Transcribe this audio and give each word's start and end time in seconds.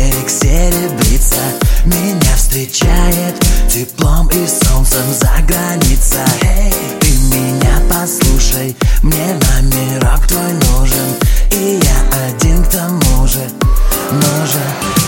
берег 0.00 0.30
серебрится 0.30 1.40
Меня 1.84 2.36
встречает 2.36 3.34
теплом 3.68 4.28
и 4.28 4.46
солнцем 4.46 5.04
за 5.12 5.30
граница 5.46 6.24
Эй, 6.42 6.72
ты 7.00 7.10
меня 7.34 7.82
послушай, 7.90 8.76
мне 9.02 9.38
номерок 9.60 10.26
твой 10.26 10.52
нужен 10.52 11.14
И 11.52 11.80
я 11.82 12.28
один 12.28 12.64
к 12.64 12.68
тому 12.68 13.26
же, 13.26 13.46
нужен. 14.10 14.46
же 14.46 14.99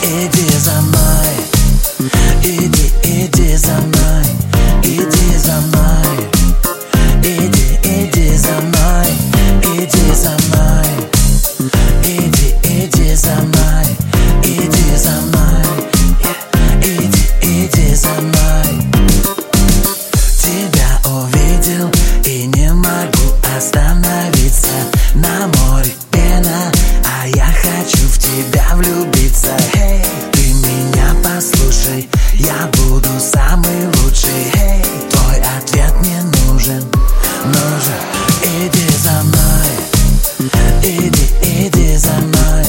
иди, 40.83 41.27
иди 41.43 41.97
за 41.97 42.13
мной, 42.13 42.65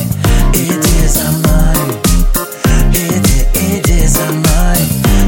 иди 0.54 1.08
за 1.08 1.32
мной 1.32 1.64
Иди, 2.92 3.48
иди 3.56 4.08
за 4.08 4.26
мной, 4.26 4.78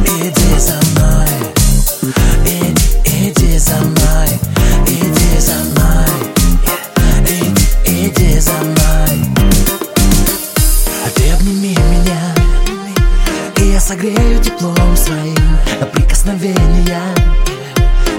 иди 0.05 0.59
за 0.59 0.79
мной 0.91 1.27
Иди, 2.45 2.85
иди 3.05 3.57
за 3.57 3.75
мной, 3.77 4.29
иди 4.87 5.39
за 5.39 5.55
мной 5.63 6.05
Иди, 7.27 8.07
иди 8.07 8.39
за 8.39 8.53
мной 8.53 9.25
Ты 11.15 11.31
обними 11.31 11.75
меня 11.75 12.35
И 13.57 13.71
я 13.71 13.79
согрею 13.79 14.41
теплом 14.43 14.95
своим. 14.95 15.57
Прикосновения 15.91 17.01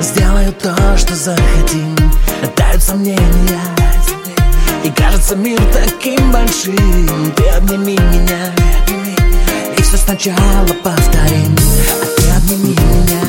Сделаю 0.00 0.52
то, 0.52 0.74
что 0.96 1.14
захотим. 1.14 1.96
Тают 2.54 2.82
сомнения 2.82 3.75
И 4.86 4.90
кажется 4.90 5.34
мир 5.34 5.58
таким 5.72 6.30
большим. 6.30 7.32
Ты 7.34 7.42
обними 7.56 7.94
меня. 7.94 8.54
И 9.76 9.82
все 9.82 9.96
сначала 9.96 10.68
повторим 10.84 11.56
А 12.00 12.06
ты 12.16 12.30
обними 12.30 12.70
меня. 12.70 13.20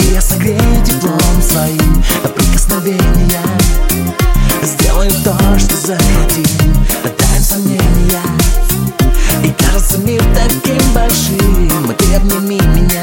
И 0.00 0.12
я 0.12 0.20
согрею 0.20 0.84
теплом 0.84 1.42
своим 1.42 2.04
Прикосновения. 2.36 3.42
Сделаю 4.62 5.10
то, 5.24 5.34
что 5.58 5.74
захотим. 5.78 6.74
Тают 7.04 7.42
сомнения. 7.42 8.22
И 9.42 9.50
кажется 9.52 9.96
мир 9.96 10.22
таким 10.34 10.92
большим. 10.92 11.96
Ты 11.96 12.14
обними 12.16 12.60
меня 12.74 13.02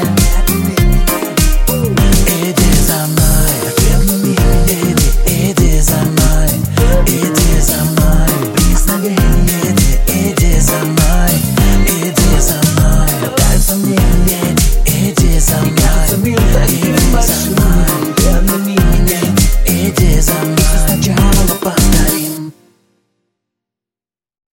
someday. 13.76 14.05